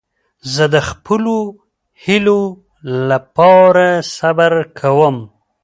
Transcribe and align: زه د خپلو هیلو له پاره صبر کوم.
زه 0.53 0.63
د 0.73 0.75
خپلو 0.89 1.35
هیلو 2.03 2.41
له 3.07 3.17
پاره 3.35 3.89
صبر 4.15 4.53
کوم. 4.79 5.15